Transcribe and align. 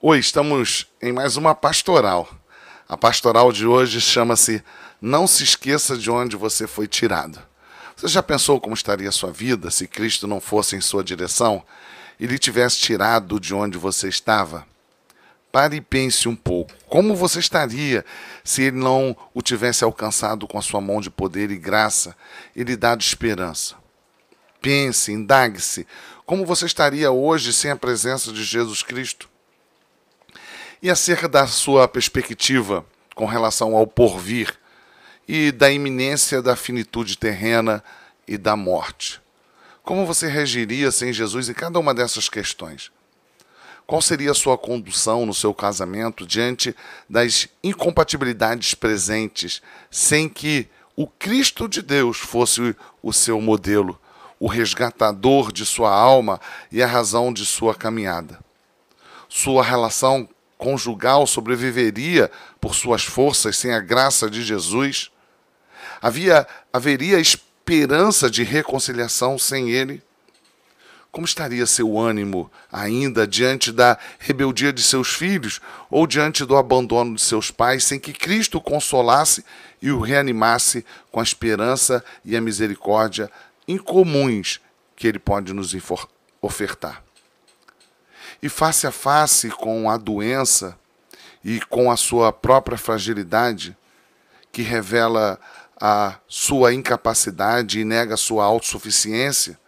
Oi, 0.00 0.20
estamos 0.20 0.86
em 1.02 1.12
mais 1.12 1.36
uma 1.36 1.56
pastoral. 1.56 2.28
A 2.88 2.96
pastoral 2.96 3.50
de 3.50 3.66
hoje 3.66 4.00
chama-se 4.00 4.62
Não 5.00 5.26
se 5.26 5.42
esqueça 5.42 5.98
de 5.98 6.08
onde 6.08 6.36
você 6.36 6.68
foi 6.68 6.86
tirado. 6.86 7.42
Você 7.96 8.06
já 8.06 8.22
pensou 8.22 8.60
como 8.60 8.76
estaria 8.76 9.08
a 9.08 9.12
sua 9.12 9.32
vida 9.32 9.72
se 9.72 9.88
Cristo 9.88 10.28
não 10.28 10.40
fosse 10.40 10.76
em 10.76 10.80
sua 10.80 11.02
direção 11.02 11.64
e 12.20 12.28
lhe 12.28 12.38
tivesse 12.38 12.78
tirado 12.78 13.40
de 13.40 13.52
onde 13.52 13.76
você 13.76 14.08
estava? 14.08 14.64
Pare 15.50 15.78
e 15.78 15.80
pense 15.80 16.28
um 16.28 16.36
pouco. 16.36 16.72
Como 16.86 17.16
você 17.16 17.40
estaria 17.40 18.04
se 18.44 18.62
ele 18.62 18.78
não 18.78 19.16
o 19.34 19.42
tivesse 19.42 19.82
alcançado 19.82 20.46
com 20.46 20.58
a 20.58 20.62
sua 20.62 20.80
mão 20.80 21.00
de 21.00 21.10
poder 21.10 21.50
e 21.50 21.56
graça 21.56 22.14
e 22.54 22.62
lhe 22.62 22.76
dado 22.76 23.00
esperança? 23.00 23.74
Pense, 24.62 25.10
indague-se. 25.10 25.88
Como 26.24 26.46
você 26.46 26.66
estaria 26.66 27.10
hoje 27.10 27.52
sem 27.52 27.72
a 27.72 27.76
presença 27.76 28.32
de 28.32 28.44
Jesus 28.44 28.84
Cristo? 28.84 29.28
E 30.80 30.90
acerca 30.90 31.28
da 31.28 31.46
sua 31.46 31.88
perspectiva 31.88 32.84
com 33.14 33.26
relação 33.26 33.74
ao 33.74 33.86
porvir 33.86 34.56
e 35.26 35.50
da 35.50 35.70
iminência 35.70 36.40
da 36.40 36.54
finitude 36.54 37.18
terrena 37.18 37.82
e 38.26 38.38
da 38.38 38.56
morte. 38.56 39.20
Como 39.82 40.06
você 40.06 40.28
reagiria 40.28 40.92
sem 40.92 41.12
Jesus 41.12 41.48
em 41.48 41.54
cada 41.54 41.78
uma 41.78 41.92
dessas 41.92 42.28
questões? 42.28 42.92
Qual 43.86 44.02
seria 44.02 44.30
a 44.30 44.34
sua 44.34 44.56
condução 44.58 45.24
no 45.24 45.32
seu 45.32 45.52
casamento 45.52 46.26
diante 46.26 46.76
das 47.08 47.48
incompatibilidades 47.64 48.74
presentes, 48.74 49.62
sem 49.90 50.28
que 50.28 50.68
o 50.94 51.06
Cristo 51.06 51.66
de 51.66 51.80
Deus 51.80 52.18
fosse 52.18 52.76
o 53.02 53.12
seu 53.12 53.40
modelo, 53.40 53.98
o 54.38 54.46
resgatador 54.46 55.50
de 55.50 55.64
sua 55.64 55.90
alma 55.90 56.38
e 56.70 56.82
a 56.82 56.86
razão 56.86 57.32
de 57.32 57.46
sua 57.46 57.74
caminhada? 57.74 58.38
Sua 59.26 59.64
relação 59.64 60.28
conjugal 60.58 61.26
sobreviveria 61.26 62.30
por 62.60 62.74
suas 62.74 63.04
forças 63.04 63.56
sem 63.56 63.72
a 63.72 63.80
graça 63.80 64.28
de 64.28 64.42
Jesus? 64.42 65.10
Havia 66.02 66.46
haveria 66.72 67.18
esperança 67.18 68.28
de 68.28 68.42
reconciliação 68.42 69.38
sem 69.38 69.70
ele? 69.70 70.02
Como 71.10 71.24
estaria 71.24 71.66
seu 71.66 71.98
ânimo 71.98 72.50
ainda 72.70 73.26
diante 73.26 73.72
da 73.72 73.98
rebeldia 74.18 74.72
de 74.72 74.82
seus 74.82 75.08
filhos 75.08 75.60
ou 75.90 76.06
diante 76.06 76.44
do 76.44 76.56
abandono 76.56 77.14
de 77.14 77.22
seus 77.22 77.50
pais, 77.50 77.84
sem 77.84 77.98
que 77.98 78.12
Cristo 78.12 78.58
o 78.58 78.60
consolasse 78.60 79.44
e 79.80 79.90
o 79.90 80.00
reanimasse 80.00 80.84
com 81.10 81.20
a 81.20 81.22
esperança 81.22 82.04
e 82.24 82.36
a 82.36 82.40
misericórdia 82.40 83.30
incomuns 83.66 84.60
que 84.94 85.06
ele 85.06 85.18
pode 85.18 85.54
nos 85.54 85.74
ofertar? 86.42 87.07
E 88.42 88.48
face 88.48 88.86
a 88.86 88.92
face 88.92 89.50
com 89.50 89.90
a 89.90 89.96
doença 89.96 90.78
e 91.44 91.60
com 91.60 91.90
a 91.90 91.96
sua 91.96 92.32
própria 92.32 92.78
fragilidade, 92.78 93.76
que 94.52 94.62
revela 94.62 95.40
a 95.80 96.18
sua 96.26 96.74
incapacidade 96.74 97.80
e 97.80 97.84
nega 97.84 98.16
sua 98.16 98.44
autossuficiência, 98.44 99.58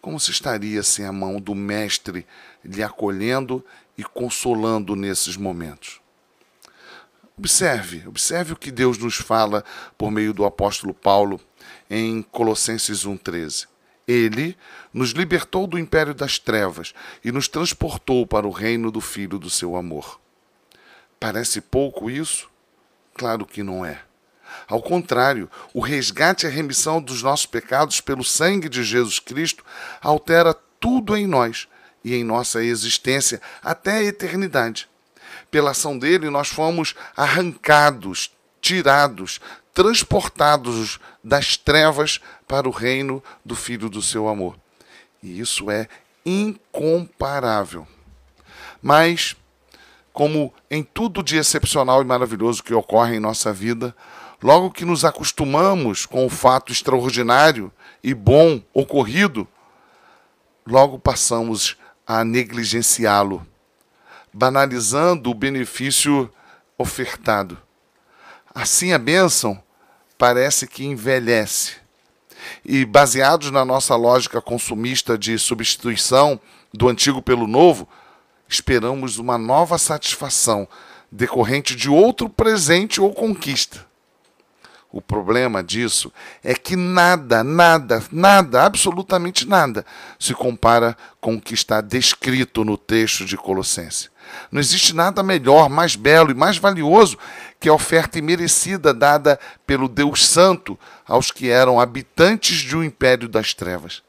como 0.00 0.20
se 0.20 0.30
estaria 0.30 0.82
sem 0.82 1.04
a 1.06 1.12
mão 1.12 1.40
do 1.40 1.54
Mestre 1.54 2.26
lhe 2.64 2.82
acolhendo 2.82 3.64
e 3.96 4.04
consolando 4.04 4.94
nesses 4.94 5.36
momentos? 5.36 6.00
Observe, 7.36 8.06
observe 8.06 8.52
o 8.52 8.56
que 8.56 8.70
Deus 8.70 8.96
nos 8.98 9.16
fala 9.16 9.64
por 9.98 10.10
meio 10.10 10.32
do 10.32 10.44
apóstolo 10.44 10.94
Paulo 10.94 11.40
em 11.90 12.22
Colossenses 12.22 13.04
1,13. 13.04 13.66
Ele 14.06 14.56
nos 14.92 15.10
libertou 15.10 15.66
do 15.66 15.78
império 15.78 16.14
das 16.14 16.38
trevas 16.38 16.92
e 17.24 17.32
nos 17.32 17.48
transportou 17.48 18.26
para 18.26 18.46
o 18.46 18.50
reino 18.50 18.90
do 18.90 19.00
Filho 19.00 19.38
do 19.38 19.48
seu 19.48 19.76
amor. 19.76 20.20
Parece 21.18 21.60
pouco 21.60 22.10
isso? 22.10 22.50
Claro 23.14 23.46
que 23.46 23.62
não 23.62 23.84
é. 23.84 24.02
Ao 24.68 24.82
contrário, 24.82 25.50
o 25.72 25.80
resgate 25.80 26.46
e 26.46 26.48
a 26.48 26.52
remissão 26.52 27.00
dos 27.00 27.22
nossos 27.22 27.46
pecados 27.46 28.00
pelo 28.00 28.24
sangue 28.24 28.68
de 28.68 28.84
Jesus 28.84 29.18
Cristo 29.18 29.64
altera 30.00 30.54
tudo 30.78 31.16
em 31.16 31.26
nós 31.26 31.66
e 32.04 32.14
em 32.14 32.22
nossa 32.22 32.62
existência 32.62 33.40
até 33.62 33.98
a 33.98 34.04
eternidade. 34.04 34.88
Pela 35.50 35.70
ação 35.70 35.98
dele, 35.98 36.28
nós 36.30 36.48
fomos 36.48 36.94
arrancados, 37.16 38.30
tirados, 38.60 39.40
transportados 39.74 41.00
das 41.22 41.56
trevas 41.56 42.20
para 42.46 42.68
o 42.68 42.70
reino 42.70 43.22
do 43.44 43.56
Filho 43.56 43.90
do 43.90 44.00
seu 44.00 44.28
amor. 44.28 44.56
E 45.20 45.40
isso 45.40 45.68
é 45.68 45.88
incomparável. 46.24 47.86
Mas, 48.80 49.34
como 50.12 50.54
em 50.70 50.82
tudo 50.82 51.22
de 51.22 51.36
excepcional 51.36 52.00
e 52.00 52.04
maravilhoso 52.04 52.62
que 52.62 52.72
ocorre 52.72 53.16
em 53.16 53.20
nossa 53.20 53.52
vida, 53.52 53.94
logo 54.40 54.70
que 54.70 54.84
nos 54.84 55.04
acostumamos 55.04 56.06
com 56.06 56.24
o 56.24 56.30
fato 56.30 56.70
extraordinário 56.70 57.72
e 58.02 58.14
bom 58.14 58.62
ocorrido, 58.72 59.48
logo 60.64 60.98
passamos 60.98 61.76
a 62.06 62.24
negligenciá-lo, 62.24 63.44
banalizando 64.32 65.30
o 65.30 65.34
benefício 65.34 66.30
ofertado. 66.78 67.58
Assim 68.54 68.92
a 68.92 68.98
bênção 68.98 69.63
parece 70.24 70.66
que 70.66 70.86
envelhece. 70.86 71.72
E 72.64 72.86
baseados 72.86 73.50
na 73.50 73.62
nossa 73.62 73.94
lógica 73.94 74.40
consumista 74.40 75.18
de 75.18 75.38
substituição 75.38 76.40
do 76.72 76.88
antigo 76.88 77.20
pelo 77.20 77.46
novo, 77.46 77.86
esperamos 78.48 79.18
uma 79.18 79.36
nova 79.36 79.76
satisfação 79.76 80.66
decorrente 81.12 81.76
de 81.76 81.90
outro 81.90 82.26
presente 82.30 83.02
ou 83.02 83.12
conquista. 83.12 83.84
O 84.90 85.02
problema 85.02 85.62
disso 85.62 86.10
é 86.42 86.54
que 86.54 86.74
nada, 86.74 87.44
nada, 87.44 88.02
nada, 88.10 88.62
absolutamente 88.62 89.46
nada 89.46 89.84
se 90.18 90.32
compara 90.32 90.96
com 91.20 91.34
o 91.34 91.40
que 91.40 91.52
está 91.52 91.82
descrito 91.82 92.64
no 92.64 92.78
texto 92.78 93.26
de 93.26 93.36
Colossenses. 93.36 94.08
Não 94.50 94.60
existe 94.60 94.94
nada 94.94 95.22
melhor, 95.22 95.68
mais 95.68 95.96
belo 95.96 96.30
e 96.30 96.34
mais 96.34 96.56
valioso 96.56 97.18
que 97.58 97.68
a 97.68 97.74
oferta 97.74 98.18
imerecida 98.18 98.92
dada 98.92 99.38
pelo 99.66 99.88
Deus 99.88 100.26
Santo 100.26 100.78
aos 101.06 101.30
que 101.30 101.48
eram 101.48 101.80
habitantes 101.80 102.58
de 102.58 102.76
um 102.76 102.84
império 102.84 103.28
das 103.28 103.54
trevas. 103.54 104.02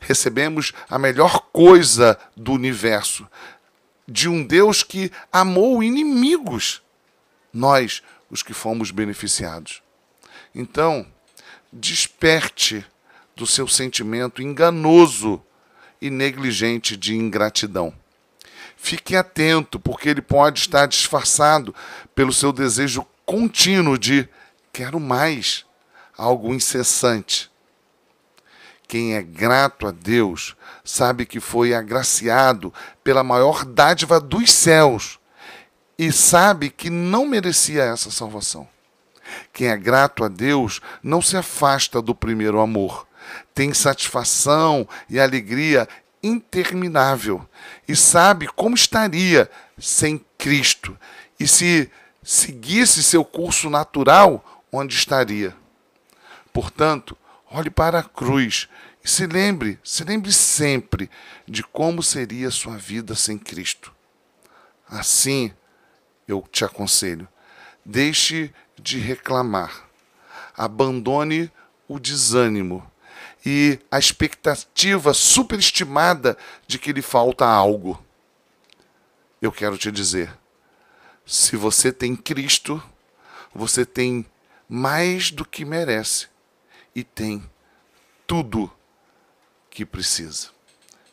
Recebemos 0.00 0.72
a 0.88 0.98
melhor 0.98 1.46
coisa 1.52 2.18
do 2.36 2.52
universo, 2.52 3.26
de 4.06 4.28
um 4.28 4.44
Deus 4.44 4.82
que 4.82 5.12
amou 5.32 5.82
inimigos, 5.82 6.82
nós, 7.52 8.02
os 8.30 8.42
que 8.42 8.52
fomos 8.52 8.90
beneficiados. 8.90 9.82
Então, 10.54 11.06
desperte 11.72 12.84
do 13.36 13.46
seu 13.46 13.68
sentimento 13.68 14.42
enganoso 14.42 15.42
e 16.00 16.10
negligente 16.10 16.96
de 16.96 17.14
ingratidão. 17.14 17.94
Fique 18.80 19.16
atento, 19.16 19.78
porque 19.78 20.08
ele 20.08 20.22
pode 20.22 20.60
estar 20.60 20.86
disfarçado 20.86 21.74
pelo 22.14 22.32
seu 22.32 22.52
desejo 22.52 23.04
contínuo 23.26 23.98
de 23.98 24.26
quero 24.72 24.98
mais, 24.98 25.66
algo 26.16 26.54
incessante. 26.54 27.50
Quem 28.86 29.14
é 29.14 29.22
grato 29.22 29.86
a 29.86 29.90
Deus 29.90 30.56
sabe 30.82 31.26
que 31.26 31.40
foi 31.40 31.74
agraciado 31.74 32.72
pela 33.04 33.22
maior 33.22 33.64
dádiva 33.64 34.18
dos 34.18 34.50
céus 34.50 35.18
e 35.98 36.10
sabe 36.10 36.70
que 36.70 36.88
não 36.88 37.26
merecia 37.26 37.82
essa 37.82 38.10
salvação. 38.10 38.66
Quem 39.52 39.68
é 39.68 39.76
grato 39.76 40.24
a 40.24 40.28
Deus 40.28 40.80
não 41.02 41.20
se 41.20 41.36
afasta 41.36 42.00
do 42.00 42.14
primeiro 42.14 42.60
amor. 42.60 43.06
Tem 43.52 43.74
satisfação 43.74 44.88
e 45.10 45.20
alegria 45.20 45.86
interminável 46.22 47.46
e 47.86 47.94
sabe 47.94 48.46
como 48.48 48.74
estaria 48.74 49.50
sem 49.78 50.24
Cristo 50.36 50.98
e 51.38 51.46
se 51.46 51.90
seguisse 52.22 53.02
seu 53.02 53.24
curso 53.24 53.70
natural, 53.70 54.64
onde 54.70 54.94
estaria. 54.94 55.56
Portanto, 56.52 57.16
olhe 57.50 57.70
para 57.70 58.00
a 58.00 58.02
cruz 58.02 58.68
e 59.04 59.08
se 59.08 59.26
lembre, 59.26 59.78
se 59.82 60.04
lembre 60.04 60.32
sempre 60.32 61.10
de 61.46 61.62
como 61.62 62.02
seria 62.02 62.50
sua 62.50 62.76
vida 62.76 63.14
sem 63.14 63.38
Cristo. 63.38 63.92
Assim, 64.88 65.52
eu 66.26 66.46
te 66.50 66.64
aconselho, 66.64 67.28
deixe 67.84 68.52
de 68.78 68.98
reclamar. 68.98 69.84
Abandone 70.56 71.50
o 71.86 71.98
desânimo 71.98 72.90
e 73.50 73.78
a 73.90 73.98
expectativa 73.98 75.14
superestimada 75.14 76.36
de 76.66 76.78
que 76.78 76.92
lhe 76.92 77.00
falta 77.00 77.46
algo. 77.46 77.98
Eu 79.40 79.50
quero 79.50 79.78
te 79.78 79.90
dizer: 79.90 80.36
se 81.24 81.56
você 81.56 81.90
tem 81.90 82.14
Cristo, 82.14 82.82
você 83.54 83.86
tem 83.86 84.26
mais 84.68 85.30
do 85.30 85.46
que 85.46 85.64
merece 85.64 86.28
e 86.94 87.02
tem 87.02 87.42
tudo 88.26 88.70
que 89.70 89.86
precisa. 89.86 90.50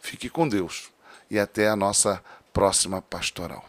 Fique 0.02 0.30
com 0.30 0.46
Deus 0.46 0.92
e 1.32 1.40
até 1.40 1.70
a 1.70 1.76
nossa 1.78 2.22
próxima 2.52 3.02
pastoral. 3.02 3.66